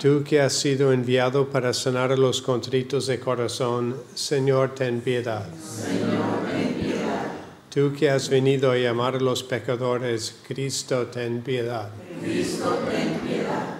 Tú 0.00 0.24
que 0.24 0.40
has 0.40 0.54
sido 0.54 0.94
enviado 0.94 1.50
para 1.50 1.74
sanar 1.74 2.10
a 2.10 2.16
los 2.16 2.40
contritos 2.40 3.06
de 3.06 3.20
corazón, 3.20 3.94
Señor, 4.14 4.74
ten 4.74 5.02
piedad. 5.02 5.46
Señor, 5.62 6.48
ten 6.50 6.72
piedad. 6.72 7.26
Tú 7.68 7.92
que 7.92 8.08
has 8.08 8.30
venido 8.30 8.70
a 8.70 8.78
llamar 8.78 9.16
a 9.16 9.20
los 9.20 9.42
pecadores, 9.42 10.36
Cristo, 10.48 11.08
ten 11.08 11.42
piedad. 11.42 11.90
Cristo, 12.22 12.78
ten 12.88 13.20
piedad. 13.20 13.74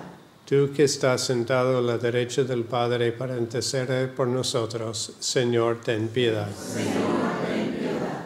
Tú 0.45 0.71
que 0.77 0.85
estás 0.85 1.25
sentado 1.25 1.79
a 1.79 1.81
la 1.81 1.97
derecha 1.97 2.45
del 2.45 2.65
Padre 2.65 3.13
para 3.13 3.39
interceder 3.39 4.15
por 4.15 4.29
nosotros, 4.29 5.15
Señor, 5.21 5.81
ten 5.81 6.09
piedad. 6.09 6.51
Señor, 6.55 7.33
ten 7.47 7.73
piedad. 7.73 8.25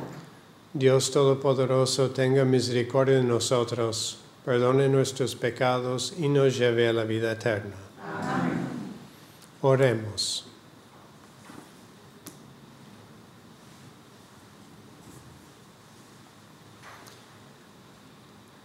Dios 0.73 1.13
Todopoderoso, 1.13 2.11
tenga 2.11 2.45
misericordia 2.45 3.19
de 3.19 3.23
nosotros, 3.23 4.19
perdone 4.45 4.89
nuestros 4.89 5.37
pecados 5.37 6.13
y 6.19 6.29
nos 6.29 6.59
lleve 6.59 6.89
a 6.89 6.93
la 6.93 7.05
vida 7.05 7.31
eterna. 7.31 7.84
Oremos. 9.61 10.47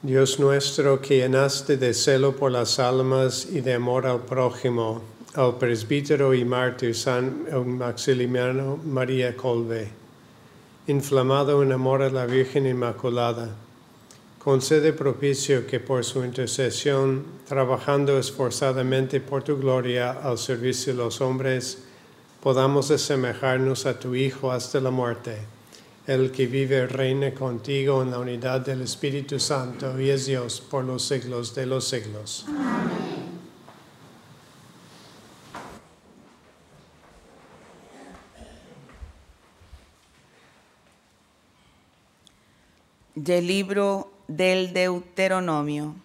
Dios 0.01 0.39
nuestro 0.39 1.01
que 1.01 1.17
llenaste 1.17 1.75
de 1.77 1.93
celo 1.93 2.35
por 2.35 2.51
las 2.51 2.79
almas 2.79 3.45
y 3.51 3.61
de 3.61 3.73
amor 3.73 4.07
al 4.07 4.21
prójimo, 4.21 5.01
al 5.35 5.57
presbítero 5.57 6.33
y 6.33 6.45
mártir 6.45 6.95
San 6.95 7.45
Maximiliano 7.77 8.77
María 8.77 9.35
Colbe, 9.35 9.89
inflamado 10.87 11.61
en 11.63 11.73
amor 11.73 12.01
a 12.01 12.09
la 12.09 12.25
Virgen 12.25 12.65
Inmaculada, 12.65 13.55
concede 14.39 14.93
propicio 14.93 15.67
que 15.67 15.79
por 15.79 16.03
su 16.05 16.23
intercesión, 16.23 17.25
trabajando 17.47 18.17
esforzadamente 18.17 19.19
por 19.19 19.43
tu 19.43 19.57
gloria 19.57 20.11
al 20.11 20.37
servicio 20.37 20.93
de 20.93 20.99
los 20.99 21.19
hombres, 21.19 21.83
podamos 22.41 22.89
asemejarnos 22.89 23.85
a 23.85 23.99
tu 23.99 24.15
Hijo 24.15 24.51
hasta 24.51 24.79
la 24.79 24.91
muerte, 24.91 25.37
el 26.07 26.31
que 26.31 26.47
vive 26.47 26.77
y 26.77 26.85
reina 26.85 27.33
contigo 27.33 28.01
en 28.01 28.11
la 28.11 28.19
unidad 28.19 28.61
del 28.61 28.81
Espíritu 28.81 29.39
Santo 29.39 29.99
y 29.99 30.09
es 30.09 30.25
Dios 30.25 30.61
por 30.61 30.85
los 30.85 31.05
siglos 31.05 31.53
de 31.53 31.65
los 31.65 31.87
siglos. 31.87 32.45
Amén. 32.47 33.09
Del 43.15 43.47
libro 43.47 44.18
del 44.29 44.73
Deuteronomio. 44.73 45.95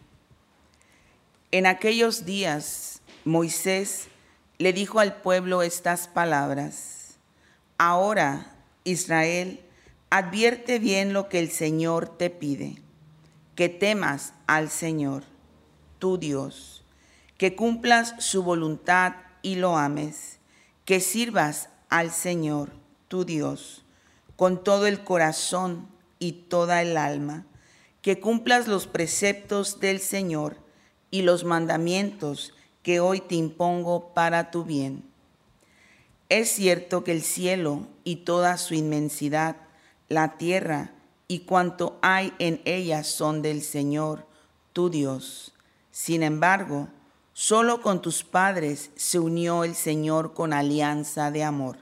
En 1.52 1.66
aquellos 1.66 2.24
días 2.24 3.02
Moisés 3.26 4.08
le 4.56 4.72
dijo 4.72 4.98
al 4.98 5.20
pueblo 5.20 5.62
estas 5.62 6.08
palabras. 6.08 7.18
Ahora, 7.76 8.56
Israel, 8.84 9.60
advierte 10.08 10.78
bien 10.78 11.12
lo 11.12 11.28
que 11.28 11.38
el 11.38 11.50
Señor 11.50 12.08
te 12.16 12.30
pide, 12.30 12.76
que 13.56 13.68
temas 13.68 14.32
al 14.46 14.70
Señor, 14.70 15.24
tu 15.98 16.16
Dios, 16.16 16.82
que 17.36 17.54
cumplas 17.54 18.14
su 18.20 18.42
voluntad 18.42 19.16
y 19.42 19.56
lo 19.56 19.76
ames, 19.76 20.38
que 20.86 21.00
sirvas 21.00 21.68
al 21.90 22.10
Señor, 22.10 22.70
tu 23.08 23.26
Dios, 23.26 23.84
con 24.36 24.64
todo 24.64 24.86
el 24.86 25.04
corazón 25.04 25.86
y 26.18 26.32
toda 26.32 26.80
el 26.80 26.96
alma 26.96 27.44
que 28.04 28.20
cumplas 28.20 28.68
los 28.68 28.86
preceptos 28.86 29.80
del 29.80 29.98
Señor 29.98 30.58
y 31.10 31.22
los 31.22 31.44
mandamientos 31.44 32.52
que 32.82 33.00
hoy 33.00 33.22
te 33.22 33.34
impongo 33.34 34.12
para 34.12 34.50
tu 34.50 34.62
bien. 34.62 35.04
Es 36.28 36.50
cierto 36.50 37.02
que 37.02 37.12
el 37.12 37.22
cielo 37.22 37.88
y 38.04 38.16
toda 38.16 38.58
su 38.58 38.74
inmensidad, 38.74 39.56
la 40.10 40.36
tierra 40.36 40.92
y 41.28 41.40
cuanto 41.40 41.98
hay 42.02 42.34
en 42.38 42.60
ella 42.66 43.04
son 43.04 43.40
del 43.40 43.62
Señor, 43.62 44.26
tu 44.74 44.90
Dios. 44.90 45.54
Sin 45.90 46.22
embargo, 46.22 46.88
solo 47.32 47.80
con 47.80 48.02
tus 48.02 48.22
padres 48.22 48.90
se 48.96 49.18
unió 49.18 49.64
el 49.64 49.74
Señor 49.74 50.34
con 50.34 50.52
alianza 50.52 51.30
de 51.30 51.42
amor, 51.42 51.78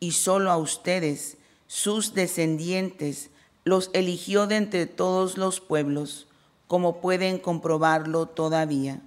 y 0.00 0.10
solo 0.10 0.50
a 0.50 0.56
ustedes, 0.56 1.36
sus 1.68 2.14
descendientes, 2.14 3.30
los 3.66 3.90
eligió 3.94 4.46
de 4.46 4.54
entre 4.54 4.86
todos 4.86 5.36
los 5.36 5.60
pueblos, 5.60 6.28
como 6.68 7.00
pueden 7.00 7.38
comprobarlo 7.38 8.26
todavía. 8.26 9.02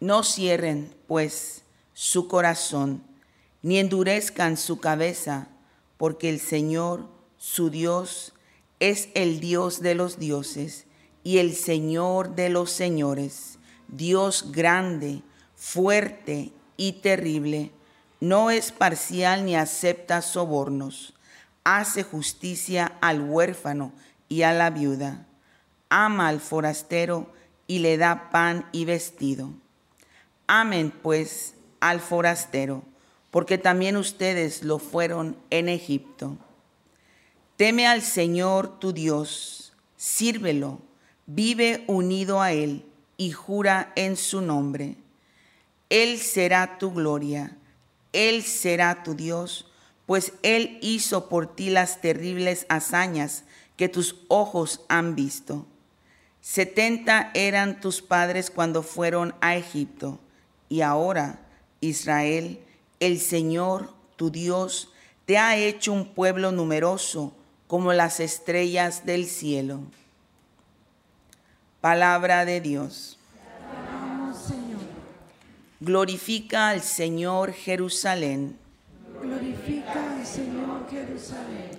No 0.00 0.22
cierren, 0.22 0.94
pues, 1.06 1.62
su 1.94 2.28
corazón, 2.28 3.02
ni 3.62 3.78
endurezcan 3.78 4.58
su 4.58 4.80
cabeza, 4.80 5.48
porque 5.96 6.28
el 6.28 6.40
Señor, 6.40 7.06
su 7.38 7.70
Dios, 7.70 8.34
es 8.80 9.08
el 9.14 9.40
Dios 9.40 9.80
de 9.80 9.94
los 9.94 10.18
dioses 10.18 10.84
y 11.24 11.38
el 11.38 11.56
Señor 11.56 12.34
de 12.34 12.50
los 12.50 12.70
señores, 12.70 13.58
Dios 13.88 14.52
grande, 14.52 15.22
fuerte 15.56 16.52
y 16.76 16.92
terrible. 16.92 17.70
No 18.20 18.50
es 18.50 18.72
parcial 18.72 19.46
ni 19.46 19.56
acepta 19.56 20.20
sobornos 20.20 21.14
hace 21.76 22.02
justicia 22.02 22.96
al 23.02 23.20
huérfano 23.20 23.92
y 24.26 24.40
a 24.40 24.54
la 24.54 24.70
viuda, 24.70 25.26
ama 25.90 26.28
al 26.28 26.40
forastero 26.40 27.30
y 27.66 27.80
le 27.80 27.98
da 27.98 28.30
pan 28.30 28.64
y 28.72 28.86
vestido. 28.86 29.50
Amen 30.46 30.90
pues 30.90 31.54
al 31.80 32.00
forastero, 32.00 32.82
porque 33.30 33.58
también 33.58 33.98
ustedes 33.98 34.62
lo 34.62 34.78
fueron 34.78 35.36
en 35.50 35.68
Egipto. 35.68 36.38
Teme 37.58 37.86
al 37.86 38.00
Señor 38.00 38.80
tu 38.80 38.94
Dios, 38.94 39.74
sírvelo, 39.98 40.80
vive 41.26 41.84
unido 41.86 42.40
a 42.40 42.52
Él, 42.52 42.86
y 43.18 43.32
jura 43.32 43.92
en 43.94 44.16
su 44.16 44.40
nombre. 44.40 44.96
Él 45.90 46.18
será 46.18 46.78
tu 46.78 46.92
gloria, 46.92 47.58
Él 48.14 48.42
será 48.42 49.02
tu 49.02 49.14
Dios, 49.14 49.67
pues 50.08 50.32
Él 50.42 50.78
hizo 50.80 51.28
por 51.28 51.54
ti 51.54 51.68
las 51.68 52.00
terribles 52.00 52.64
hazañas 52.70 53.44
que 53.76 53.90
tus 53.90 54.16
ojos 54.28 54.80
han 54.88 55.14
visto. 55.14 55.66
Setenta 56.40 57.30
eran 57.34 57.82
tus 57.82 58.00
padres 58.00 58.50
cuando 58.50 58.82
fueron 58.82 59.34
a 59.42 59.56
Egipto, 59.56 60.18
y 60.70 60.80
ahora, 60.80 61.40
Israel, 61.82 62.58
el 63.00 63.20
Señor, 63.20 63.92
tu 64.16 64.30
Dios, 64.30 64.94
te 65.26 65.36
ha 65.36 65.58
hecho 65.58 65.92
un 65.92 66.14
pueblo 66.14 66.52
numeroso 66.52 67.34
como 67.66 67.92
las 67.92 68.18
estrellas 68.18 69.04
del 69.04 69.26
cielo. 69.26 69.80
Palabra 71.82 72.46
de 72.46 72.62
Dios. 72.62 73.18
Señor. 74.32 74.80
Glorifica 75.80 76.70
al 76.70 76.80
Señor 76.80 77.52
Jerusalén. 77.52 78.56
Glorifica 79.20 80.16
al 80.16 80.26
Señor 80.26 80.88
Jerusalén. 80.90 81.70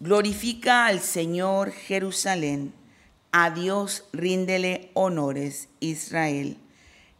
Glorifica 0.00 0.86
al 0.86 1.00
Señor 1.00 1.70
Jerusalén. 1.70 2.72
A 3.30 3.50
Dios 3.50 4.04
ríndele 4.12 4.90
honores, 4.94 5.68
Israel. 5.80 6.56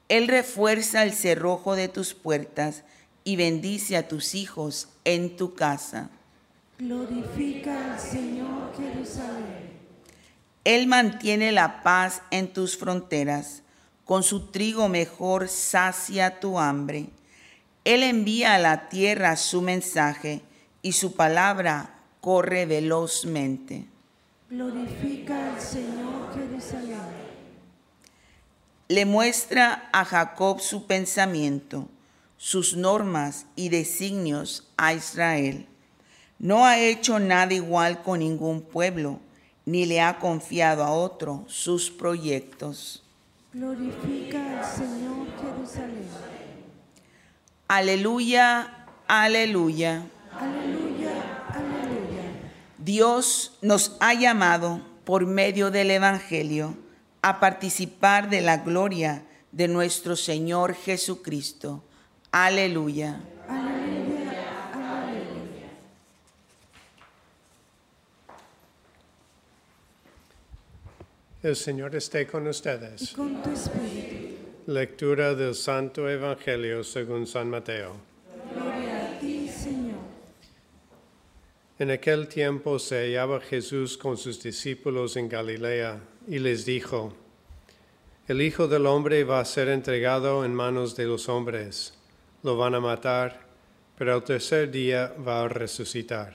Él 0.08 0.28
refuerza 0.28 1.02
el 1.02 1.12
cerrojo 1.12 1.74
de 1.74 1.88
tus 1.88 2.14
puertas 2.14 2.84
y 3.24 3.36
bendice 3.36 3.96
a 3.96 4.08
tus 4.08 4.34
hijos 4.34 4.88
en 5.04 5.36
tu 5.36 5.54
casa. 5.54 6.10
Glorifica 6.78 7.92
al 7.92 8.00
Señor 8.00 8.72
Jerusalén. 8.76 9.72
Él 10.64 10.86
mantiene 10.86 11.52
la 11.52 11.82
paz 11.82 12.22
en 12.30 12.52
tus 12.52 12.76
fronteras. 12.76 13.62
Con 14.04 14.22
su 14.22 14.50
trigo 14.50 14.88
mejor 14.88 15.48
sacia 15.48 16.40
tu 16.40 16.58
hambre. 16.58 17.06
Él 17.84 18.04
envía 18.04 18.54
a 18.54 18.58
la 18.58 18.88
tierra 18.88 19.36
su 19.36 19.60
mensaje 19.60 20.42
y 20.82 20.92
su 20.92 21.14
palabra 21.14 21.94
corre 22.20 22.64
velozmente. 22.66 23.86
Glorifica 24.48 25.54
al 25.54 25.60
Señor 25.60 26.32
Jerusalén. 26.34 26.98
Le 28.88 29.06
muestra 29.06 29.88
a 29.92 30.04
Jacob 30.04 30.60
su 30.60 30.86
pensamiento, 30.86 31.88
sus 32.36 32.76
normas 32.76 33.46
y 33.56 33.70
designios 33.70 34.68
a 34.76 34.92
Israel. 34.92 35.66
No 36.38 36.66
ha 36.66 36.78
hecho 36.78 37.18
nada 37.18 37.54
igual 37.54 38.02
con 38.02 38.20
ningún 38.20 38.62
pueblo, 38.62 39.18
ni 39.64 39.86
le 39.86 40.00
ha 40.00 40.18
confiado 40.18 40.84
a 40.84 40.92
otro 40.92 41.44
sus 41.48 41.90
proyectos. 41.90 43.02
Glorifica 43.52 44.60
al 44.60 44.64
Señor 44.64 45.26
Jerusalén. 45.40 46.31
Aleluya, 47.72 48.86
aleluya. 49.08 50.04
Aleluya, 50.38 51.14
aleluya. 51.48 52.22
Dios 52.76 53.56
nos 53.62 53.96
ha 54.00 54.12
llamado 54.12 54.82
por 55.04 55.24
medio 55.24 55.70
del 55.70 55.90
Evangelio 55.90 56.76
a 57.22 57.40
participar 57.40 58.28
de 58.28 58.42
la 58.42 58.58
gloria 58.58 59.24
de 59.52 59.68
nuestro 59.68 60.16
Señor 60.16 60.74
Jesucristo. 60.74 61.82
Aleluya. 62.30 63.20
Aleluya, 63.48 64.42
aleluya. 64.74 65.68
El 71.42 71.56
Señor 71.56 71.96
esté 71.96 72.26
con 72.26 72.44
Y 72.44 72.50
ustedes. 72.50 73.12
con 73.16 73.42
tu 73.42 73.50
espíritu. 73.50 74.11
Lectura 74.72 75.34
del 75.34 75.54
Santo 75.54 76.08
Evangelio 76.08 76.82
según 76.82 77.26
San 77.26 77.50
Mateo. 77.50 77.94
Gloria 78.54 79.06
a 79.06 79.20
ti, 79.20 79.46
Señor. 79.46 80.00
En 81.78 81.90
aquel 81.90 82.26
tiempo 82.26 82.78
se 82.78 83.02
hallaba 83.02 83.38
Jesús 83.40 83.98
con 83.98 84.16
sus 84.16 84.42
discípulos 84.42 85.18
en 85.18 85.28
Galilea 85.28 86.00
y 86.26 86.38
les 86.38 86.64
dijo, 86.64 87.12
El 88.26 88.40
Hijo 88.40 88.66
del 88.66 88.86
Hombre 88.86 89.24
va 89.24 89.40
a 89.40 89.44
ser 89.44 89.68
entregado 89.68 90.42
en 90.42 90.54
manos 90.54 90.96
de 90.96 91.04
los 91.04 91.28
hombres, 91.28 91.92
lo 92.42 92.56
van 92.56 92.74
a 92.74 92.80
matar, 92.80 93.46
pero 93.98 94.14
al 94.14 94.24
tercer 94.24 94.70
día 94.70 95.12
va 95.26 95.44
a 95.44 95.48
resucitar. 95.48 96.34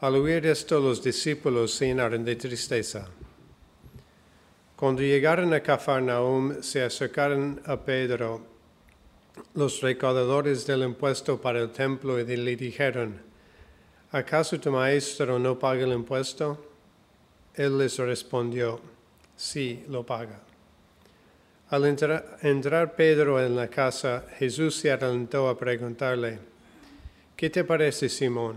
Al 0.00 0.14
oír 0.14 0.46
esto 0.46 0.80
los 0.80 1.04
discípulos 1.04 1.74
se 1.74 1.88
llenaron 1.88 2.24
de 2.24 2.36
tristeza. 2.36 3.06
Cuando 4.80 5.02
llegaron 5.02 5.52
a 5.52 5.60
Cafarnaum 5.60 6.62
se 6.62 6.82
acercaron 6.82 7.60
a 7.66 7.76
Pedro 7.76 8.40
los 9.52 9.82
recaudadores 9.82 10.66
del 10.66 10.84
impuesto 10.84 11.38
para 11.38 11.60
el 11.60 11.70
templo 11.70 12.18
y 12.18 12.24
le 12.24 12.56
dijeron, 12.56 13.20
¿acaso 14.10 14.58
tu 14.58 14.70
maestro 14.72 15.38
no 15.38 15.58
paga 15.58 15.84
el 15.84 15.92
impuesto? 15.92 16.64
Él 17.56 17.76
les 17.76 17.98
respondió, 17.98 18.80
sí, 19.36 19.84
lo 19.86 20.06
paga. 20.06 20.40
Al 21.68 21.84
entra- 21.84 22.38
entrar 22.40 22.96
Pedro 22.96 23.38
en 23.38 23.56
la 23.56 23.68
casa, 23.68 24.24
Jesús 24.38 24.76
se 24.76 24.90
adelantó 24.90 25.50
a 25.50 25.58
preguntarle, 25.58 26.38
¿qué 27.36 27.50
te 27.50 27.64
parece, 27.64 28.08
Simón? 28.08 28.56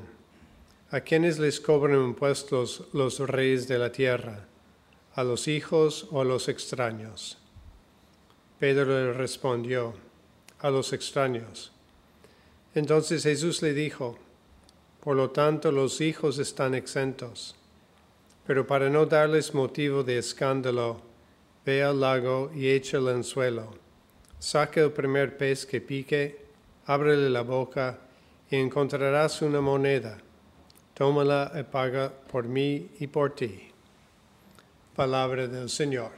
¿A 0.91 1.01
quiénes 1.01 1.37
les 1.37 1.59
cobran 1.59 2.01
impuestos 2.01 2.85
los 2.93 3.19
reyes 3.19 3.67
de 3.67 3.77
la 3.77 3.91
tierra? 3.91 4.45
¿A 5.15 5.23
los 5.23 5.47
hijos 5.47 6.07
o 6.09 6.21
a 6.21 6.25
los 6.25 6.49
extraños? 6.49 7.37
Pedro 8.57 8.85
le 8.85 9.13
respondió, 9.13 9.93
a 10.57 10.71
los 10.71 10.91
extraños. 10.91 11.71
Entonces 12.73 13.21
Jesús 13.21 13.61
le 13.61 13.75
dijo, 13.75 14.17
por 15.01 15.15
lo 15.15 15.29
tanto 15.29 15.71
los 15.71 16.01
hijos 16.01 16.39
están 16.39 16.73
exentos. 16.73 17.55
Pero 18.47 18.65
para 18.65 18.89
no 18.89 19.05
darles 19.05 19.53
motivo 19.53 20.03
de 20.03 20.17
escándalo, 20.17 21.01
ve 21.63 21.83
al 21.83 21.99
lago 21.99 22.51
y 22.55 22.69
echa 22.69 22.97
el 22.97 23.09
anzuelo. 23.09 23.69
Saca 24.39 24.81
el 24.81 24.93
primer 24.93 25.37
pez 25.37 25.67
que 25.67 25.79
pique, 25.79 26.43
ábrele 26.87 27.29
la 27.29 27.43
boca 27.43 27.99
y 28.49 28.55
encontrarás 28.55 29.43
una 29.43 29.61
moneda. 29.61 30.17
Tómala 30.95 31.51
y 31.55 31.61
paga 31.61 32.11
por 32.11 32.45
mí 32.45 32.89
y 32.99 33.05
por 33.05 33.35
ti. 33.35 33.72
Palabra 34.95 35.47
del 35.47 35.71
Señor. 35.71 36.11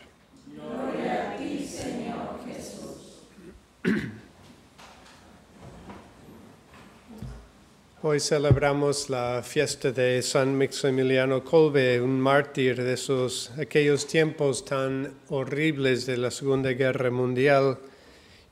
Hoy 8.01 8.19
celebramos 8.19 9.09
la 9.09 9.41
fiesta 9.43 9.93
de 9.93 10.21
San 10.21 10.57
Maximiliano 10.57 11.41
Kolbe, 11.41 12.01
un 12.01 12.19
mártir 12.19 12.83
de 12.83 12.93
esos 12.93 13.49
aquellos 13.57 14.05
tiempos 14.07 14.65
tan 14.65 15.13
horribles 15.29 16.05
de 16.05 16.17
la 16.17 16.29
Segunda 16.29 16.71
Guerra 16.71 17.09
Mundial 17.09 17.77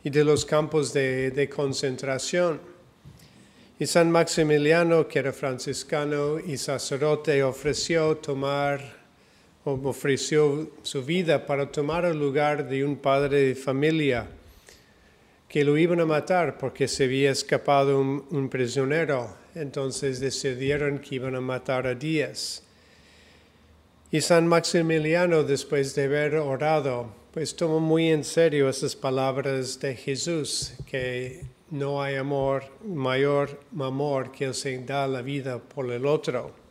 y 0.06 0.10
de 0.10 0.24
los 0.24 0.46
campos 0.46 0.94
de, 0.94 1.32
de 1.32 1.50
concentración. 1.50 2.62
Y 3.78 3.86
San 3.86 4.10
Maximiliano, 4.10 5.06
que 5.06 5.20
era 5.20 5.34
franciscano 5.34 6.40
y 6.40 6.56
sacerdote, 6.58 7.44
ofreció 7.44 8.16
tomar 8.16 9.03
ofreció 9.66 10.70
su 10.84 11.04
vida 11.04 11.46
para 11.46 11.72
tomar 11.72 12.06
el 12.06 12.20
lugar 12.20 12.68
de 12.68 12.84
un 12.84 12.98
padre 12.98 13.42
de 13.42 13.56
familia 13.56 14.28
que 15.54 15.64
lo 15.64 15.78
iban 15.78 16.00
a 16.00 16.06
matar 16.06 16.58
porque 16.58 16.88
se 16.88 17.04
había 17.04 17.30
escapado 17.30 18.00
un, 18.00 18.50
prisionero. 18.50 19.30
Entonces 19.54 20.20
decidieron 20.20 20.98
que 20.98 21.14
iban 21.14 21.36
a 21.36 21.42
matar 21.42 21.86
a 21.86 21.94
Díaz. 21.94 22.64
Y 24.10 24.20
San 24.22 24.48
Maximiliano, 24.48 25.44
después 25.44 25.94
de 25.94 26.06
haber 26.06 26.38
orado, 26.38 27.14
pues 27.32 27.56
tomó 27.56 27.80
muy 27.80 28.10
en 28.10 28.24
serio 28.24 28.68
esas 28.68 28.96
palabras 28.96 29.80
de 29.80 29.96
Jesús, 29.96 30.74
que 30.88 31.46
no 31.70 32.02
hay 32.02 32.16
amor, 32.16 32.64
mayor 32.84 33.60
amor 33.80 34.32
que 34.32 34.46
el 34.46 34.54
se 34.56 34.78
da 34.80 35.08
la 35.08 35.22
vida 35.22 35.60
por 35.60 35.92
el 35.92 36.08
otro. 36.08 36.63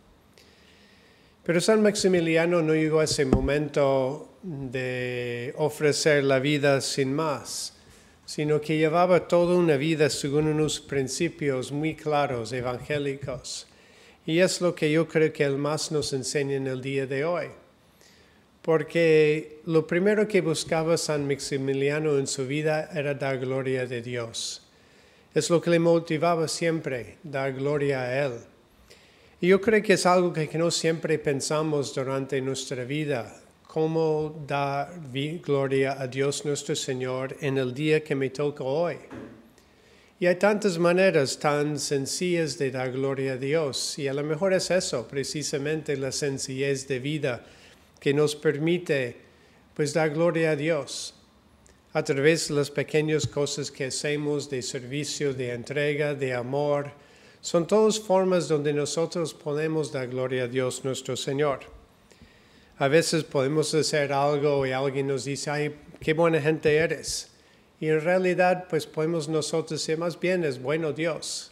Pero 1.45 1.61
San 1.61 1.83
Maximiliano 1.83 2.63
no 2.63 2.75
llegó 2.75 3.01
a 3.01 3.05
ese 3.05 3.25
momento 3.25 4.39
de 4.43 5.55
ofrecer 5.57 6.25
la 6.25 6.39
vida 6.39 6.81
sin 6.81 7.13
más 7.13 7.73
sino 8.33 8.63
que 8.63 8.79
llevaba 8.79 9.29
toda 9.29 9.57
una 9.57 9.77
vida 9.77 10.09
según 10.09 10.47
unos 10.47 10.81
principios 10.81 11.71
muy 11.71 11.95
claros, 11.95 12.53
evangélicos. 12.53 13.67
Y 14.25 14.39
es 14.39 14.63
lo 14.63 14.75
que 14.75 14.91
yo 14.91 15.07
creo 15.07 15.33
que 15.33 15.45
él 15.45 15.59
más 15.59 15.93
nos 15.93 16.15
enseña 16.15 16.55
en 16.55 16.67
el 16.67 16.81
día 16.81 17.07
de 17.07 17.27
hoy. 17.27 17.49
Porque 18.63 19.61
lo 19.67 19.87
primero 19.87 20.29
que 20.29 20.41
buscaba 20.41 20.97
San 20.97 21.27
Maximiliano 21.27 22.17
en 22.17 22.27
su 22.27 22.47
vida 22.47 22.89
era 22.95 23.13
dar 23.13 23.39
gloria 23.39 23.87
de 23.87 24.01
Dios. 24.01 24.63
Es 25.35 25.51
lo 25.51 25.61
que 25.61 25.69
le 25.69 25.79
motivaba 25.81 26.47
siempre, 26.47 27.19
dar 27.23 27.53
gloria 27.53 28.01
a 28.03 28.27
Él. 28.27 28.33
Y 29.43 29.49
yo 29.49 29.61
creo 29.61 29.83
que 29.83 29.95
es 29.95 30.07
algo 30.07 30.33
que 30.33 30.57
no 30.57 30.71
siempre 30.71 31.19
pensamos 31.19 31.93
durante 31.93 32.41
nuestra 32.41 32.85
vida, 32.85 33.43
cómo 33.67 34.41
dar 34.47 34.93
gloria 35.45 36.01
a 36.01 36.07
Dios 36.07 36.45
nuestro 36.45 36.77
Señor 36.77 37.37
en 37.41 37.59
el 37.59 37.75
día 37.75 38.05
que 38.05 38.15
me 38.15 38.31
toca 38.31 38.63
hoy. 38.63 38.99
Y 40.21 40.27
hay 40.27 40.37
tantas 40.37 40.79
maneras 40.79 41.41
tan 41.41 41.77
sencillas 41.81 42.57
de 42.57 42.71
dar 42.71 42.93
gloria 42.93 43.33
a 43.33 43.37
Dios. 43.37 43.99
Y 43.99 44.07
a 44.07 44.15
lo 44.15 44.23
mejor 44.23 44.53
es 44.53 44.71
eso, 44.71 45.09
precisamente 45.09 45.97
la 45.97 46.13
sencillez 46.13 46.87
de 46.87 47.01
vida 47.01 47.45
que 47.99 48.15
nos 48.15 48.37
permite 48.37 49.17
pues 49.75 49.93
dar 49.93 50.11
gloria 50.11 50.53
a 50.53 50.57
Dios 50.57 51.15
a 51.95 52.05
través 52.05 52.47
de 52.47 52.55
las 52.55 52.71
pequeñas 52.71 53.27
cosas 53.27 53.73
que 53.73 53.87
hacemos 53.87 54.49
de 54.49 54.63
servicio, 54.63 55.35
de 55.35 55.53
entrega, 55.53 56.15
de 56.15 56.33
amor. 56.33 56.93
Son 57.43 57.67
todas 57.67 57.99
formas 57.99 58.47
donde 58.47 58.73
nosotros 58.73 59.35
podemos 59.35 59.91
dar 59.91 60.07
gloria 60.07 60.45
a 60.45 60.49
Dios 60.49 60.85
nuestro 60.85 61.17
Señor. 61.17 61.59
A 62.79 62.87
veces 62.87 63.25
podemos 63.25 63.75
hacer 63.75 64.13
algo 64.13 64.65
y 64.65 64.71
alguien 64.71 65.09
nos 65.09 65.25
dice, 65.25 65.51
ay, 65.51 65.75
qué 65.99 66.13
buena 66.13 66.41
gente 66.41 66.73
eres. 66.77 67.33
Y 67.81 67.89
en 67.89 68.01
realidad, 68.01 68.67
pues 68.71 68.87
podemos 68.87 69.29
nosotros 69.29 69.81
decir, 69.81 69.99
más 69.99 70.21
bien 70.21 70.45
es 70.45 70.63
bueno 70.63 70.93
Dios, 70.93 71.51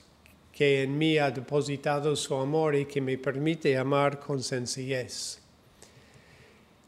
que 0.53 0.85
en 0.85 0.97
mí 0.97 1.19
ha 1.19 1.33
depositado 1.33 2.15
su 2.15 2.37
amor 2.37 2.77
y 2.77 2.87
que 2.87 3.01
me 3.01 3.19
permite 3.19 3.77
amar 3.77 4.21
con 4.21 4.45
sencillez. 4.45 5.41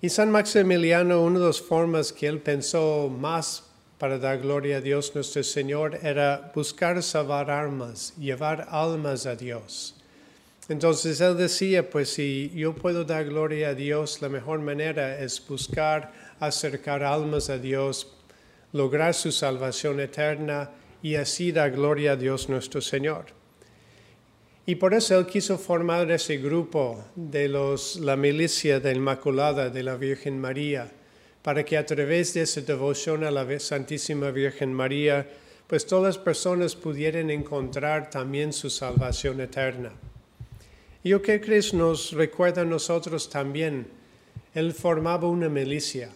Y 0.01 0.11
San 0.11 0.31
Maximiliano, 0.31 1.25
una 1.25 1.41
de 1.41 1.47
las 1.47 1.61
formas 1.61 2.13
que 2.13 2.29
él 2.29 2.41
pensó 2.41 3.09
más 3.09 3.65
para 4.03 4.19
dar 4.19 4.41
gloria 4.41 4.79
a 4.79 4.81
Dios 4.81 5.15
nuestro 5.15 5.45
Señor 5.45 5.97
era 6.03 6.51
buscar 6.53 7.01
salvar 7.05 7.53
almas, 7.53 8.13
llevar 8.19 8.67
almas 8.69 9.27
a 9.27 9.37
Dios. 9.37 9.95
Entonces 10.69 11.21
él 11.21 11.37
decía, 11.37 11.89
pues 11.89 12.09
si 12.09 12.51
yo 12.53 12.75
puedo 12.75 13.05
dar 13.05 13.27
gloria 13.27 13.69
a 13.69 13.75
Dios, 13.77 14.21
la 14.21 14.29
mejor 14.29 14.59
manera 14.59 15.21
es 15.21 15.41
buscar 15.47 16.13
acercar 16.41 17.05
almas 17.05 17.49
a 17.49 17.59
Dios, 17.59 18.13
lograr 18.73 19.15
su 19.15 19.31
salvación 19.31 20.01
eterna 20.01 20.73
y 21.01 21.15
así 21.15 21.53
dar 21.53 21.71
gloria 21.71 22.15
a 22.15 22.17
Dios 22.17 22.49
nuestro 22.49 22.81
Señor. 22.81 23.27
Y 24.67 24.75
por 24.75 24.95
eso 24.95 25.17
él 25.17 25.27
quiso 25.27 25.59
formar 25.59 26.11
ese 26.11 26.39
grupo 26.39 27.05
de 27.15 27.47
los, 27.47 28.01
la 28.01 28.17
milicia 28.17 28.81
de 28.81 28.95
Inmaculada 28.95 29.71
de 29.71 29.85
la 29.85 29.95
Virgen 29.95 30.41
María, 30.41 30.91
para 31.43 31.65
que 31.65 31.77
a 31.77 31.85
través 31.85 32.35
de 32.35 32.43
esa 32.43 32.61
devoción 32.61 33.25
a 33.25 33.31
la 33.31 33.59
Santísima 33.59 34.31
Virgen 34.31 34.73
María, 34.73 35.29
pues 35.67 35.87
todas 35.87 36.17
las 36.17 36.25
personas 36.25 36.77
pudieran 36.77 37.31
encontrar 37.31 38.11
también 38.11 38.53
su 38.53 38.71
salvación 38.71 39.41
eterna. 39.41 39.93
Y 41.05 41.13
crees 41.15 41.75
nos 41.75 42.13
recuerda 42.13 42.63
a 42.63 42.65
nosotros 42.65 43.29
también, 43.29 43.89
él 44.55 44.73
formaba 44.73 45.29
una 45.29 45.49
milicia. 45.49 46.11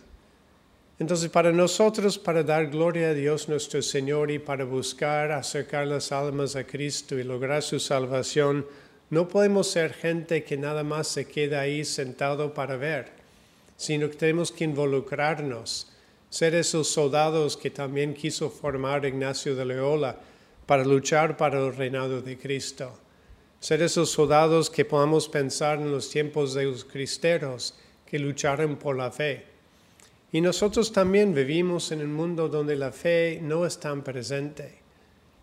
Entonces, 0.98 1.28
para 1.28 1.52
nosotros, 1.52 2.18
para 2.18 2.42
dar 2.42 2.68
gloria 2.68 3.08
a 3.08 3.14
Dios 3.14 3.48
nuestro 3.48 3.82
Señor 3.82 4.30
y 4.30 4.38
para 4.38 4.64
buscar 4.64 5.32
acercar 5.32 5.86
las 5.86 6.12
almas 6.12 6.56
a 6.56 6.64
Cristo 6.64 7.18
y 7.18 7.24
lograr 7.24 7.62
su 7.62 7.80
salvación, 7.80 8.64
no 9.10 9.28
podemos 9.28 9.70
ser 9.70 9.92
gente 9.92 10.44
que 10.44 10.56
nada 10.56 10.82
más 10.84 11.08
se 11.08 11.26
queda 11.26 11.60
ahí 11.60 11.84
sentado 11.84 12.54
para 12.54 12.76
ver, 12.76 13.12
sino 13.76 14.08
que 14.08 14.16
tenemos 14.16 14.50
que 14.50 14.64
involucrarnos, 14.64 15.92
ser 16.30 16.54
esos 16.54 16.88
soldados 16.88 17.56
que 17.56 17.70
también 17.70 18.14
quiso 18.14 18.50
formar 18.50 19.04
Ignacio 19.04 19.54
de 19.54 19.64
Loyola 19.64 20.18
para 20.66 20.84
luchar 20.84 21.36
para 21.36 21.58
el 21.58 21.74
reinado 21.74 22.20
de 22.20 22.36
Cristo. 22.36 22.98
Ser 23.60 23.82
esos 23.82 24.10
soldados 24.10 24.68
que 24.68 24.84
podamos 24.84 25.28
pensar 25.28 25.78
en 25.78 25.90
los 25.90 26.10
tiempos 26.10 26.54
de 26.54 26.64
los 26.64 26.84
cristeros 26.84 27.74
que 28.04 28.18
lucharon 28.18 28.76
por 28.76 28.96
la 28.96 29.10
fe. 29.10 29.44
Y 30.32 30.40
nosotros 30.40 30.92
también 30.92 31.32
vivimos 31.32 31.92
en 31.92 32.02
un 32.02 32.12
mundo 32.12 32.48
donde 32.48 32.76
la 32.76 32.92
fe 32.92 33.38
no 33.42 33.64
es 33.64 33.78
tan 33.78 34.02
presente. 34.02 34.80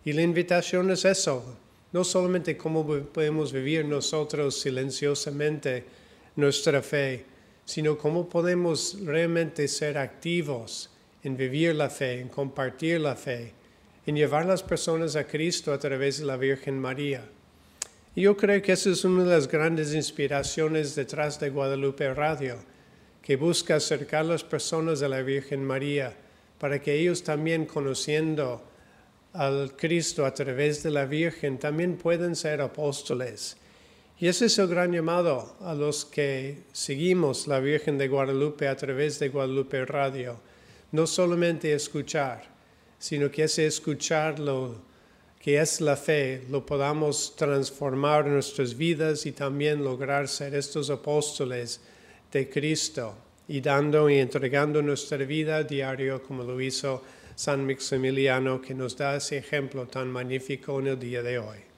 Y 0.04 0.12
la 0.12 0.22
invitación 0.22 0.90
es 0.90 1.04
eso, 1.04 1.56
no 1.92 2.04
solamente 2.04 2.56
cómo 2.56 2.86
podemos 2.86 3.52
vivir 3.52 3.84
nosotros 3.84 4.60
silenciosamente 4.60 5.84
nuestra 6.36 6.82
fe, 6.82 7.24
sino 7.64 7.96
cómo 7.96 8.28
podemos 8.28 8.98
realmente 9.04 9.68
ser 9.68 9.98
activos 9.98 10.90
en 11.22 11.36
vivir 11.36 11.74
la 11.74 11.88
fe, 11.88 12.20
en 12.20 12.28
compartir 12.28 13.00
la 13.00 13.16
fe, 13.16 13.52
en 14.06 14.16
llevar 14.16 14.44
las 14.44 14.62
personas 14.62 15.16
a 15.16 15.26
Cristo 15.26 15.72
a 15.72 15.78
través 15.78 16.18
de 16.18 16.26
la 16.26 16.36
Virgen 16.36 16.78
María. 16.78 17.24
Y 18.14 18.22
yo 18.22 18.36
creo 18.36 18.60
que 18.62 18.72
esa 18.72 18.90
es 18.90 19.04
una 19.04 19.24
de 19.24 19.30
las 19.30 19.48
grandes 19.48 19.94
inspiraciones 19.94 20.94
detrás 20.94 21.40
de 21.40 21.50
Guadalupe 21.50 22.12
Radio 22.12 22.56
que 23.22 23.36
busca 23.36 23.76
acercar 23.76 24.20
a 24.20 24.28
las 24.28 24.44
personas 24.44 25.02
a 25.02 25.08
la 25.08 25.22
Virgen 25.22 25.64
María 25.64 26.14
para 26.58 26.80
que 26.80 26.94
ellos 26.94 27.24
también 27.24 27.64
conociendo 27.64 28.62
al 29.32 29.74
Cristo 29.76 30.24
a 30.26 30.34
través 30.34 30.82
de 30.82 30.90
la 30.90 31.06
Virgen 31.06 31.58
también 31.58 31.96
puedan 31.96 32.36
ser 32.36 32.60
apóstoles. 32.60 33.56
Y 34.16 34.28
ese 34.28 34.46
es 34.46 34.58
el 34.58 34.68
gran 34.68 34.92
llamado 34.92 35.56
a 35.60 35.74
los 35.74 36.04
que 36.04 36.62
seguimos 36.72 37.48
la 37.48 37.58
Virgen 37.58 37.98
de 37.98 38.06
Guadalupe 38.06 38.68
a 38.68 38.76
través 38.76 39.18
de 39.18 39.28
Guadalupe 39.28 39.84
Radio. 39.84 40.38
No 40.92 41.06
solamente 41.08 41.72
escuchar, 41.72 42.44
sino 42.96 43.28
que 43.28 43.44
ese 43.44 43.66
escuchar 43.66 44.38
lo 44.38 44.82
que 45.40 45.60
es 45.60 45.80
la 45.80 45.96
fe, 45.96 46.44
lo 46.48 46.64
podamos 46.64 47.34
transformar 47.36 48.26
en 48.26 48.34
nuestras 48.34 48.76
vidas 48.76 49.26
y 49.26 49.32
también 49.32 49.82
lograr 49.82 50.28
ser 50.28 50.54
estos 50.54 50.90
apóstoles 50.90 51.80
de 52.32 52.48
Cristo 52.48 53.16
y 53.48 53.60
dando 53.60 54.08
y 54.08 54.18
entregando 54.18 54.80
nuestra 54.80 55.18
vida 55.18 55.56
a 55.56 55.64
diario 55.64 56.22
como 56.22 56.44
lo 56.44 56.60
hizo 56.60 57.02
San 57.34 57.66
Maximiliano 57.66 58.62
que 58.62 58.74
nos 58.74 58.96
da 58.96 59.16
ese 59.16 59.38
ejemplo 59.38 59.86
tan 59.86 60.08
magnífico 60.08 60.78
en 60.78 60.86
el 60.86 60.98
día 60.98 61.22
de 61.22 61.38
hoy. 61.38 61.73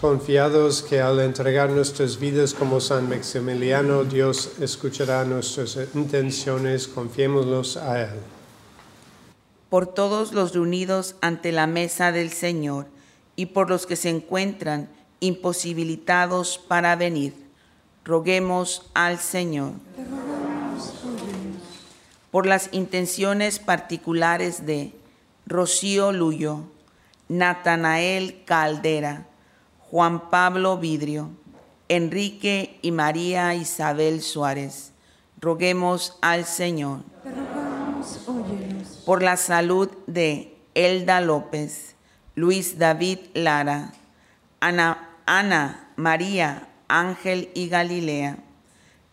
Confiados 0.00 0.82
que 0.82 1.00
al 1.00 1.18
entregar 1.18 1.70
nuestras 1.70 2.20
vidas 2.20 2.54
como 2.54 2.80
San 2.80 3.08
Maximiliano, 3.08 4.04
Dios 4.04 4.52
escuchará 4.60 5.24
nuestras 5.24 5.76
intenciones, 5.94 6.86
confiémoslos 6.86 7.76
a 7.76 8.02
Él. 8.02 8.20
por 9.68 9.86
todos 9.86 10.32
los 10.32 10.54
reunidos 10.54 11.16
ante 11.20 11.52
la 11.52 11.66
mesa 11.66 12.10
del 12.10 12.30
Señor 12.30 12.86
y 13.36 13.46
por 13.46 13.68
los 13.68 13.86
que 13.86 13.96
se 13.96 14.08
encuentran 14.08 14.88
imposibilitados 15.20 16.58
para 16.58 16.96
venir. 16.96 17.34
Roguemos 18.04 18.90
al 18.94 19.18
Señor. 19.18 19.72
Por 22.30 22.46
las 22.46 22.70
intenciones 22.72 23.58
particulares 23.58 24.64
de 24.64 24.92
Rocío 25.46 26.12
Luyo, 26.12 26.62
Natanael 27.28 28.42
Caldera, 28.44 29.27
Juan 29.90 30.28
Pablo 30.28 30.76
Vidrio, 30.76 31.30
Enrique 31.88 32.78
y 32.82 32.92
María 32.92 33.54
Isabel 33.54 34.20
Suárez. 34.20 34.92
Roguemos 35.40 36.18
al 36.20 36.44
Señor 36.44 37.00
Te 37.22 37.30
rogamos, 37.30 38.28
óyenos. 38.28 39.02
por 39.06 39.22
la 39.22 39.36
salud 39.36 39.88
de 40.06 40.56
Elda 40.74 41.20
López, 41.20 41.94
Luis 42.34 42.78
David 42.78 43.18
Lara, 43.32 43.92
Ana, 44.60 45.08
Ana 45.24 45.88
María 45.96 46.68
Ángel 46.88 47.50
y 47.54 47.68
Galilea, 47.68 48.38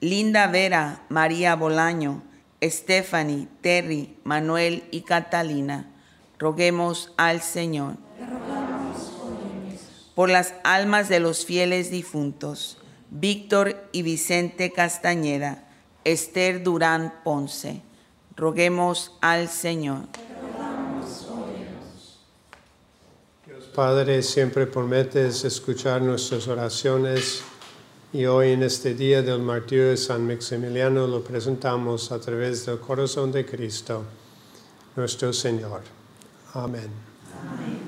Linda 0.01 0.47
Vera 0.47 1.03
María 1.09 1.55
Bolaño, 1.55 2.21
Stephanie, 2.61 3.47
Terry, 3.61 4.17
Manuel 4.23 4.83
y 4.91 5.01
Catalina. 5.01 5.89
Roguemos 6.37 7.13
al 7.17 7.41
Señor 7.41 7.95
Te. 8.17 8.54
Por 10.15 10.29
las 10.29 10.55
almas 10.63 11.09
de 11.09 11.19
los 11.19 11.45
fieles 11.45 11.91
difuntos, 11.91 12.77
Víctor 13.11 13.75
y 13.91 14.01
Vicente 14.01 14.71
Castañeda, 14.71 15.67
Esther 16.05 16.63
Durán 16.63 17.13
Ponce. 17.23 17.81
Roguemos 18.35 19.13
al 19.21 19.49
Señor. 19.49 20.07
Dios 23.45 23.65
Padre, 23.75 24.23
siempre 24.23 24.65
prometes 24.65 25.43
escuchar 25.43 26.01
nuestras 26.01 26.47
oraciones 26.47 27.43
y 28.11 28.25
hoy 28.25 28.51
en 28.51 28.63
este 28.63 28.93
día 28.93 29.21
del 29.21 29.39
martirio 29.39 29.89
de 29.89 29.97
San 29.97 30.25
Maximiliano 30.25 31.07
lo 31.07 31.21
presentamos 31.21 32.11
a 32.13 32.19
través 32.19 32.65
del 32.65 32.79
corazón 32.79 33.31
de 33.31 33.45
Cristo, 33.45 34.03
nuestro 34.95 35.33
Señor. 35.33 35.81
Amén. 36.53 36.89
Con 37.31 37.84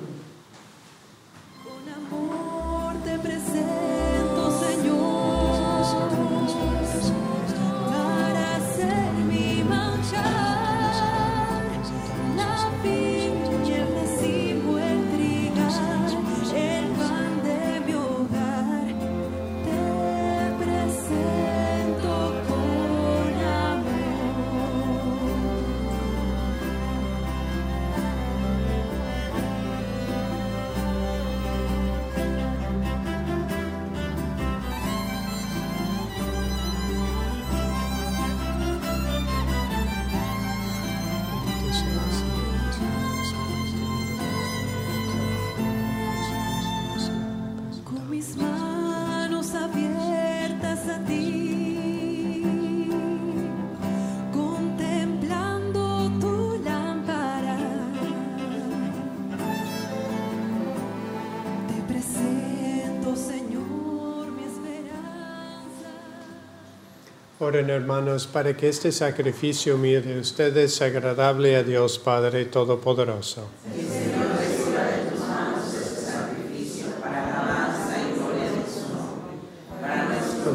Oren 67.47 67.69
hermanos 67.69 68.27
para 68.27 68.57
que 68.57 68.67
este 68.67 68.91
sacrificio 68.91 69.77
mío 69.77 70.01
de 70.01 70.19
ustedes 70.19 70.75
sea 70.75 70.87
agradable 70.87 71.55
a 71.55 71.63
Dios 71.63 71.97
Padre 71.97 72.43
Todopoderoso. 72.43 73.47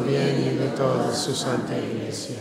Bien 0.05 0.39
y 0.39 0.55
de 0.55 0.67
toda 0.77 1.15
su 1.15 1.33
santa 1.33 1.75
iglesia. 1.75 2.37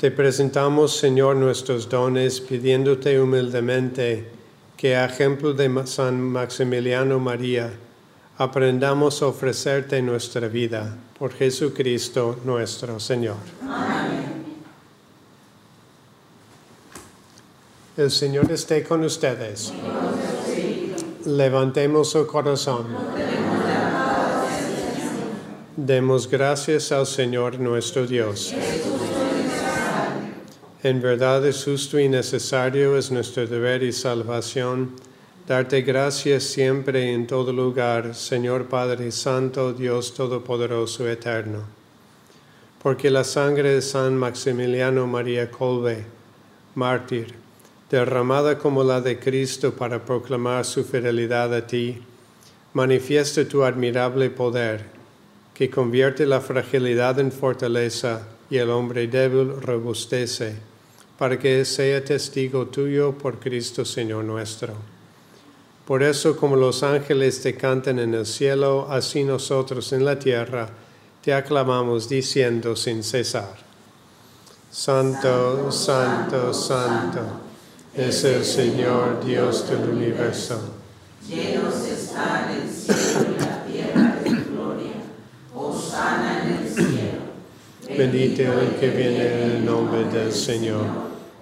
Te 0.00 0.10
presentamos, 0.10 0.96
Señor, 0.96 1.36
nuestros 1.36 1.88
dones, 1.88 2.40
pidiéndote 2.40 3.20
humildemente 3.20 4.32
que, 4.76 4.96
a 4.96 5.04
ejemplo 5.04 5.52
de 5.52 5.86
San 5.86 6.20
Maximiliano 6.20 7.20
María, 7.20 7.70
aprendamos 8.38 9.22
a 9.22 9.26
ofrecerte 9.26 10.00
nuestra 10.02 10.48
vida 10.48 10.96
por 11.18 11.32
Jesucristo 11.32 12.38
nuestro 12.44 12.98
Señor. 12.98 13.36
El 17.96 18.10
Señor 18.10 18.50
esté 18.50 18.82
con 18.84 19.04
ustedes. 19.04 19.72
Levantemos 21.26 22.10
su 22.10 22.26
corazón. 22.26 22.86
Demos 25.76 26.28
gracias 26.28 26.90
al 26.90 27.06
Señor 27.06 27.58
nuestro 27.58 28.06
Dios. 28.06 28.54
En 30.82 31.00
verdad 31.00 31.46
es 31.46 31.64
justo 31.64 31.98
y 31.98 32.08
necesario, 32.08 32.96
es 32.96 33.10
nuestro 33.10 33.46
deber 33.46 33.82
y 33.82 33.92
salvación, 33.92 34.96
darte 35.46 35.82
gracias 35.82 36.44
siempre 36.44 37.06
y 37.06 37.14
en 37.14 37.26
todo 37.26 37.52
lugar, 37.52 38.14
Señor 38.14 38.66
Padre 38.66 39.10
Santo, 39.10 39.72
Dios 39.72 40.14
Todopoderoso, 40.14 41.08
Eterno. 41.08 41.62
Porque 42.82 43.10
la 43.10 43.24
sangre 43.24 43.74
de 43.74 43.82
San 43.82 44.16
Maximiliano 44.16 45.06
María 45.06 45.50
Colbe, 45.50 46.04
mártir, 46.74 47.34
derramada 47.90 48.56
como 48.58 48.84
la 48.84 49.00
de 49.00 49.18
Cristo 49.18 49.74
para 49.74 50.04
proclamar 50.04 50.64
su 50.64 50.84
fidelidad 50.84 51.52
a 51.54 51.66
ti, 51.66 51.98
manifiesta 52.72 53.46
tu 53.46 53.64
admirable 53.64 54.30
poder, 54.30 54.86
que 55.54 55.68
convierte 55.68 56.24
la 56.24 56.40
fragilidad 56.40 57.18
en 57.18 57.30
fortaleza 57.30 58.26
y 58.48 58.56
el 58.56 58.70
hombre 58.70 59.06
débil 59.08 59.60
robustece, 59.60 60.56
para 61.18 61.38
que 61.38 61.64
sea 61.64 62.02
testigo 62.02 62.66
tuyo 62.66 63.12
por 63.12 63.38
Cristo 63.38 63.84
Señor 63.84 64.24
nuestro. 64.24 64.91
Por 65.86 66.04
eso, 66.04 66.36
como 66.36 66.54
los 66.54 66.84
ángeles 66.84 67.42
te 67.42 67.56
cantan 67.56 67.98
en 67.98 68.14
el 68.14 68.24
cielo, 68.24 68.86
así 68.88 69.24
nosotros 69.24 69.92
en 69.92 70.04
la 70.04 70.16
tierra 70.16 70.68
te 71.22 71.34
aclamamos 71.34 72.08
diciendo 72.08 72.76
sin 72.76 73.02
cesar. 73.02 73.56
Santo, 74.70 75.72
santo, 75.72 76.54
santo, 76.54 77.20
es 77.94 78.22
el 78.24 78.44
Señor 78.44 79.24
Dios 79.24 79.68
del 79.68 79.90
universo. 79.90 80.60
Llenos 81.28 81.74
está 81.84 82.52
el 82.52 82.68
cielo 82.68 83.36
y 83.36 83.40
la 83.40 83.64
tierra 83.64 84.16
de 84.22 84.30
gloria. 84.30 84.92
Hosana 85.54 86.42
en 86.44 86.62
el 86.62 86.68
cielo. 86.72 87.98
Bendito 87.98 88.42
el 88.42 88.76
que 88.80 88.90
viene 88.90 89.44
en 89.44 89.50
el 89.50 89.64
nombre 89.64 90.04
del 90.04 90.32
Señor. 90.32 90.86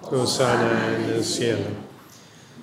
Hosana 0.01 0.95
en 0.95 1.13
el 1.13 1.23
cielo. 1.23 1.90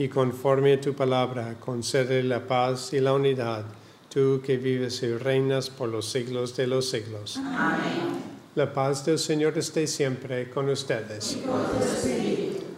y 0.00 0.08
conforme 0.08 0.72
a 0.72 0.80
tu 0.80 0.94
palabra, 0.94 1.56
concede 1.60 2.22
la 2.22 2.46
paz 2.46 2.94
y 2.94 3.00
la 3.00 3.12
unidad, 3.12 3.66
tú 4.08 4.40
que 4.42 4.56
vives 4.56 5.02
y 5.02 5.14
reinas 5.14 5.68
por 5.68 5.90
los 5.90 6.10
siglos 6.10 6.56
de 6.56 6.66
los 6.66 6.88
siglos. 6.88 7.36
Amén. 7.36 8.18
La 8.54 8.72
paz 8.72 9.04
del 9.04 9.18
Señor 9.18 9.58
esté 9.58 9.86
siempre 9.86 10.48
con 10.48 10.70
ustedes. 10.70 11.36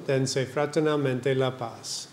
Dense 0.04 0.46
fraternalmente 0.46 1.32
la 1.37 1.56
paz. 1.56 2.08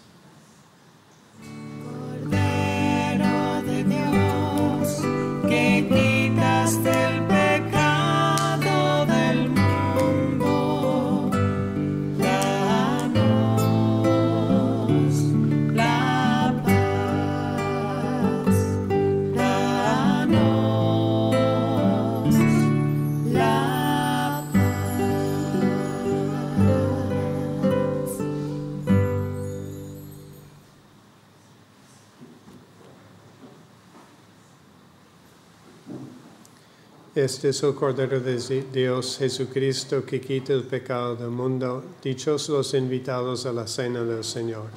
Este 37.20 37.50
es 37.50 37.62
el 37.64 37.76
Cordero 37.76 38.22
de 38.22 38.64
Dios 38.72 39.18
Jesucristo 39.20 40.06
que 40.06 40.22
quita 40.22 40.54
el 40.54 40.64
pecado 40.64 41.18
del 41.18 41.32
mundo. 41.32 41.84
Dichos 42.02 42.48
los 42.48 42.74
invitados 42.74 43.46
a 43.46 43.52
la 43.52 43.68
cena 43.68 44.04
del 44.04 44.24
Señor. 44.24 44.68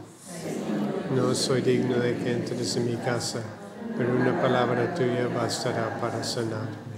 No 1.14 1.36
soy 1.36 1.60
digno 1.60 2.00
de 2.00 2.16
que 2.16 2.32
entres 2.32 2.74
en 2.74 2.86
mi 2.86 2.96
casa, 2.96 3.44
pero 3.96 4.12
una 4.16 4.42
palabra 4.42 4.92
tuya 4.92 5.28
bastará 5.28 6.00
para 6.00 6.24
sanarme. 6.24 6.91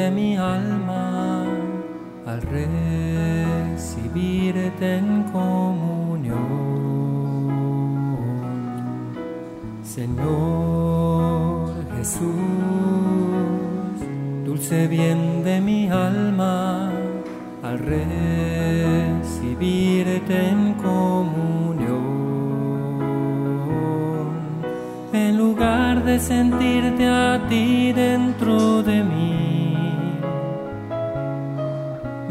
De 0.00 0.10
mi 0.10 0.36
alma, 0.36 1.44
al 2.26 2.40
recibirte 3.76 4.86
en 5.00 5.24
comunión. 5.24 6.38
Señor 9.82 11.72
Jesús, 11.96 12.30
dulce 14.46 14.78
bien 14.96 15.44
de 15.44 15.60
mi 15.60 15.80
alma, 15.90 16.90
al 17.62 17.78
recibirte 17.94 19.26
en 20.52 20.60
comunión. 20.88 22.10
En 25.12 25.36
lugar 25.36 25.94
de 26.04 26.18
sentirte 26.18 27.06
a 27.06 27.46
ti 27.50 27.92
dentro 27.92 28.82
de 28.82 28.98
mí, 29.12 29.39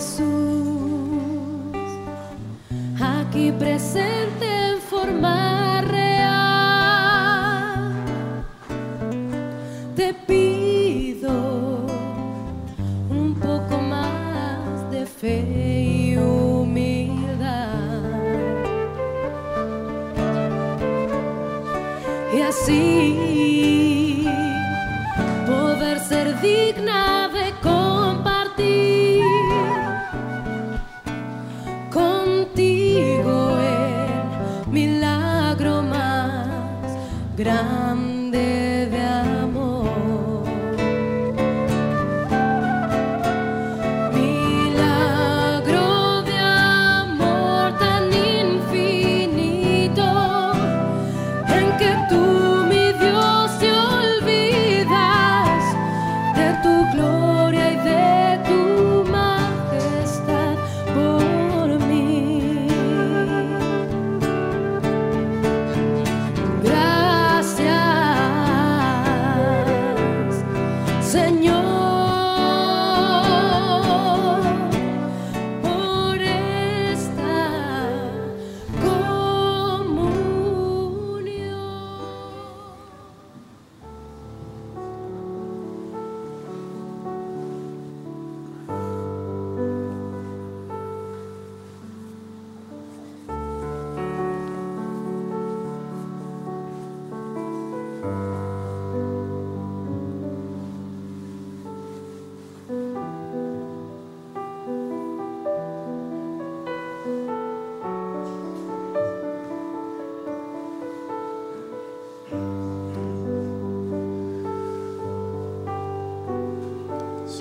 Jesús, 0.00 0.24
aquí 2.98 3.52
presente 3.52 4.46
en 4.70 4.80
forma 4.80 5.49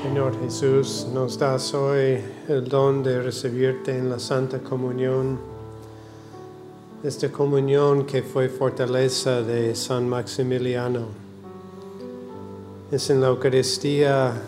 Señor 0.01 0.31
Jesús, 0.39 1.07
nos 1.13 1.37
das 1.37 1.73
hoy 1.73 2.21
el 2.47 2.69
don 2.69 3.03
de 3.03 3.21
recibirte 3.21 3.97
en 3.97 4.09
la 4.09 4.17
Santa 4.17 4.59
Comunión, 4.59 5.37
esta 7.03 7.29
comunión 7.29 8.05
que 8.05 8.21
fue 8.21 8.47
fortaleza 8.47 9.41
de 9.41 9.75
San 9.75 10.07
Maximiliano. 10.07 11.07
Es 12.89 13.09
en 13.09 13.19
la 13.19 13.27
Eucaristía 13.27 14.41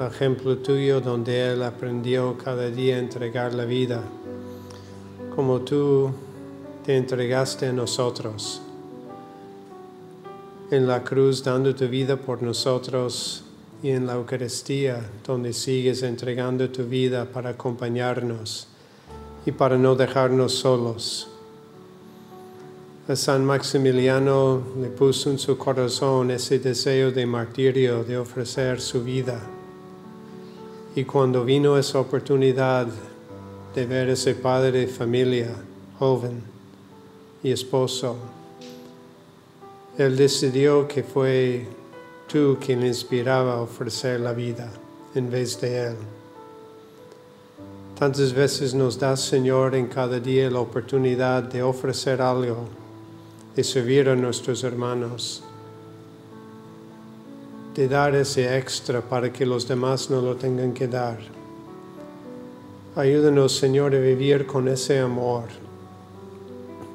ejemplo 0.00 0.56
tuyo 0.56 1.02
donde 1.02 1.52
Él 1.52 1.62
aprendió 1.64 2.38
cada 2.42 2.70
día 2.70 2.96
a 2.96 3.00
entregar 3.00 3.52
la 3.52 3.66
vida, 3.66 4.02
como 5.36 5.60
tú 5.60 6.10
te 6.86 6.96
entregaste 6.96 7.66
a 7.66 7.74
nosotros. 7.74 8.62
En 10.70 10.86
la 10.86 11.04
cruz 11.04 11.44
dando 11.44 11.74
tu 11.74 11.86
vida 11.88 12.16
por 12.16 12.42
nosotros 12.42 13.44
y 13.82 13.90
en 13.90 14.06
la 14.06 14.14
Eucaristía 14.14 15.00
donde 15.24 15.52
sigues 15.52 16.02
entregando 16.02 16.68
tu 16.70 16.84
vida 16.84 17.26
para 17.26 17.50
acompañarnos 17.50 18.68
y 19.46 19.52
para 19.52 19.78
no 19.78 19.94
dejarnos 19.94 20.52
solos. 20.52 21.28
A 23.08 23.16
San 23.16 23.44
Maximiliano 23.44 24.62
le 24.80 24.88
puso 24.88 25.30
en 25.30 25.38
su 25.38 25.56
corazón 25.56 26.30
ese 26.30 26.58
deseo 26.58 27.10
de 27.10 27.24
martirio, 27.24 28.04
de 28.04 28.18
ofrecer 28.18 28.80
su 28.82 29.02
vida. 29.02 29.40
Y 30.94 31.04
cuando 31.04 31.44
vino 31.44 31.78
esa 31.78 32.00
oportunidad 32.00 32.86
de 33.74 33.86
ver 33.86 34.10
a 34.10 34.12
ese 34.12 34.34
padre 34.34 34.80
de 34.80 34.86
familia, 34.88 35.54
joven 35.98 36.42
y 37.42 37.52
esposo, 37.52 38.16
él 39.96 40.16
decidió 40.16 40.86
que 40.86 41.02
fue 41.02 41.66
tú 42.28 42.58
quien 42.60 42.84
inspiraba 42.84 43.54
a 43.54 43.62
ofrecer 43.62 44.20
la 44.20 44.32
vida 44.32 44.70
en 45.14 45.30
vez 45.30 45.60
de 45.60 45.88
él. 45.88 45.96
Tantas 47.98 48.32
veces 48.32 48.74
nos 48.74 48.98
das, 48.98 49.20
Señor, 49.20 49.74
en 49.74 49.88
cada 49.88 50.20
día 50.20 50.50
la 50.50 50.60
oportunidad 50.60 51.42
de 51.42 51.62
ofrecer 51.62 52.22
algo, 52.22 52.68
de 53.56 53.64
servir 53.64 54.08
a 54.08 54.14
nuestros 54.14 54.62
hermanos, 54.62 55.42
de 57.74 57.88
dar 57.88 58.14
ese 58.14 58.56
extra 58.56 59.00
para 59.00 59.32
que 59.32 59.44
los 59.44 59.66
demás 59.66 60.10
no 60.10 60.20
lo 60.20 60.36
tengan 60.36 60.72
que 60.72 60.86
dar. 60.86 61.18
Ayúdanos, 62.94 63.56
Señor, 63.56 63.94
a 63.94 63.98
vivir 63.98 64.46
con 64.46 64.68
ese 64.68 65.00
amor, 65.00 65.44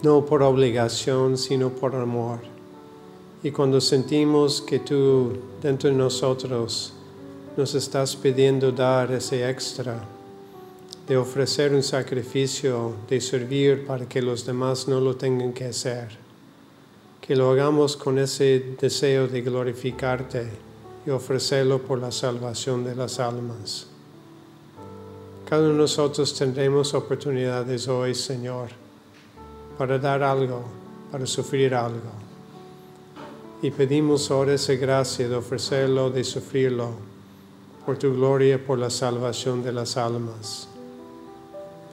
no 0.04 0.26
por 0.26 0.44
obligación, 0.44 1.38
sino 1.38 1.70
por 1.70 1.96
amor. 1.96 2.53
Y 3.44 3.52
cuando 3.52 3.82
sentimos 3.82 4.62
que 4.62 4.80
tú 4.80 5.34
dentro 5.62 5.90
de 5.90 5.96
nosotros 5.98 6.94
nos 7.58 7.76
estás 7.76 8.16
pidiendo 8.16 8.72
dar 8.72 9.12
ese 9.12 9.50
extra, 9.50 10.02
de 11.06 11.18
ofrecer 11.18 11.74
un 11.74 11.84
sacrificio, 11.84 12.96
de 13.10 13.20
servir 13.20 13.86
para 13.86 14.08
que 14.08 14.22
los 14.22 14.46
demás 14.46 14.88
no 14.88 15.02
lo 15.02 15.18
tengan 15.18 15.52
que 15.52 15.66
hacer, 15.66 16.08
que 17.20 17.36
lo 17.36 17.52
hagamos 17.52 17.98
con 17.98 18.18
ese 18.18 18.78
deseo 18.80 19.28
de 19.28 19.42
glorificarte 19.42 20.48
y 21.06 21.10
ofrecerlo 21.10 21.82
por 21.82 22.00
la 22.00 22.14
salvación 22.14 22.86
de 22.86 22.96
las 22.96 23.20
almas. 23.20 23.88
Cada 25.50 25.64
uno 25.64 25.74
de 25.74 25.80
nosotros 25.80 26.34
tendremos 26.34 26.94
oportunidades 26.94 27.90
hoy, 27.90 28.16
Señor, 28.16 28.70
para 29.78 30.00
dar 30.00 30.24
algo, 30.24 30.64
para 31.12 31.26
sufrir 31.26 31.76
algo. 31.76 32.23
Y 33.64 33.72
pedimos 33.72 34.30
ahora 34.30 34.56
esa 34.56 34.74
gracia 34.74 35.30
de 35.30 35.36
ofrecerlo, 35.38 36.10
de 36.10 36.26
sufrirlo, 36.26 36.90
por 37.86 37.98
tu 37.98 38.14
gloria, 38.14 38.62
por 38.62 38.78
la 38.78 38.90
salvación 38.90 39.64
de 39.64 39.72
las 39.72 39.96
almas. 39.96 40.68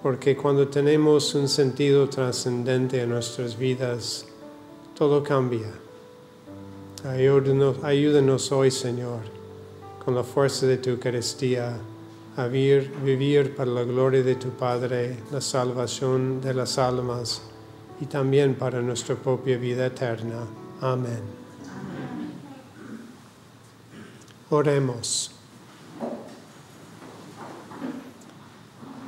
Porque 0.02 0.36
cuando 0.36 0.66
tenemos 0.66 1.32
un 1.36 1.48
sentido 1.48 2.08
trascendente 2.08 3.00
en 3.00 3.10
nuestras 3.10 3.56
vidas, 3.56 4.26
todo 4.96 5.22
cambia. 5.22 5.70
Ayúdanos, 7.04 8.50
hoy, 8.50 8.72
Señor, 8.72 9.20
con 10.04 10.16
la 10.16 10.24
fuerza 10.24 10.66
de 10.66 10.78
tu 10.78 10.90
Eucaristía, 10.90 11.78
a 12.36 12.46
vivir, 12.48 12.92
vivir 13.04 13.54
para 13.54 13.70
la 13.70 13.84
gloria 13.84 14.24
de 14.24 14.34
tu 14.34 14.48
Padre, 14.48 15.18
la 15.30 15.40
salvación 15.40 16.40
de 16.40 16.52
las 16.52 16.78
almas 16.78 17.42
y 18.00 18.06
también 18.06 18.56
para 18.56 18.82
nuestra 18.82 19.14
propia 19.14 19.56
vida 19.56 19.86
eterna. 19.86 20.48
Amén. 20.80 21.39
Oremos. 24.50 25.30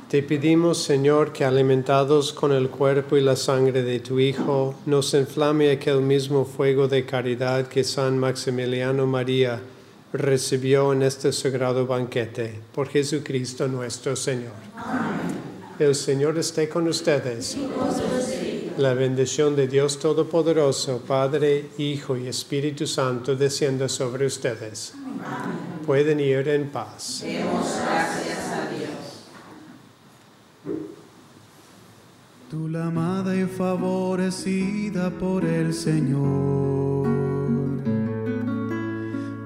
Te 0.07 0.23
pedimos, 0.23 0.81
Señor, 0.81 1.33
que 1.33 1.43
alimentados 1.43 2.31
con 2.31 2.53
el 2.53 2.69
cuerpo 2.69 3.17
y 3.17 3.21
la 3.21 3.35
sangre 3.35 3.83
de 3.83 3.99
tu 3.99 4.19
Hijo, 4.19 4.75
nos 4.85 5.13
inflame 5.13 5.71
aquel 5.71 6.01
mismo 6.01 6.45
fuego 6.45 6.87
de 6.87 7.05
caridad 7.05 7.67
que 7.67 7.83
San 7.83 8.17
Maximiliano 8.19 9.05
María 9.05 9.59
recibió 10.13 10.93
en 10.93 11.01
este 11.01 11.33
sagrado 11.33 11.87
banquete. 11.87 12.61
Por 12.73 12.87
Jesucristo 12.87 13.67
nuestro 13.67 14.15
Señor. 14.15 14.53
El 15.77 15.95
Señor 15.95 16.37
esté 16.37 16.69
con 16.69 16.87
ustedes. 16.87 17.57
La 18.77 18.93
bendición 18.93 19.55
de 19.57 19.67
Dios 19.67 19.99
Todopoderoso, 19.99 21.01
Padre, 21.05 21.65
Hijo 21.79 22.15
y 22.15 22.27
Espíritu 22.27 22.87
Santo, 22.87 23.35
descienda 23.35 23.89
sobre 23.89 24.25
ustedes. 24.25 24.93
Pueden 25.85 26.19
ir 26.19 26.47
en 26.47 26.69
paz. 26.69 27.21
Demos 27.23 27.79
gracias 27.85 28.51
a 28.51 28.69
Dios. 28.69 28.93
Tú 32.49 32.67
la 32.69 32.85
amada 32.85 33.35
y 33.35 33.45
favorecida 33.45 35.09
por 35.09 35.43
el 35.43 35.73
Señor. 35.73 37.07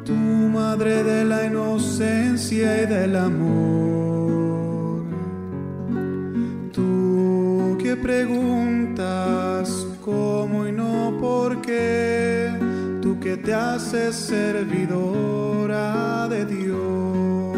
Tu 0.06 0.14
madre 0.14 1.04
de 1.04 1.26
la 1.26 1.46
inocencia 1.46 2.84
y 2.84 2.86
del 2.86 3.16
amor. 3.16 5.04
Tú 6.72 7.78
que 7.82 7.96
preguntas 7.96 9.88
cómo 10.04 10.68
y 10.68 10.72
no 10.72 11.18
por 11.20 11.62
qué. 11.62 12.37
Que 13.28 13.36
te 13.36 13.54
haces 13.54 14.16
servidora 14.16 15.84
de 16.30 16.46
Dios. 16.46 17.58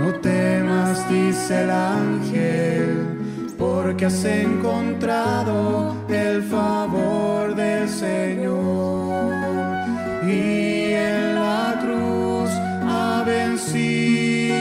No 0.00 0.12
temas, 0.20 1.08
dice 1.08 1.62
el 1.62 1.70
ángel, 1.70 3.54
porque 3.56 4.06
has 4.06 4.24
encontrado 4.24 5.94
el 6.08 6.42
favor 6.42 7.54
del 7.54 7.88
Señor. 7.88 9.32
Y 10.26 10.90
en 10.94 11.36
la 11.36 11.78
cruz 11.82 12.50
ha 12.82 13.22
vencido 13.24 14.56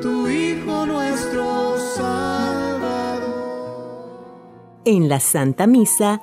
tu 0.00 0.28
Hijo 0.28 0.86
nuestro 0.86 1.76
Salvador. 1.96 3.32
En 4.84 5.08
la 5.08 5.18
Santa 5.18 5.66
Misa 5.66 6.22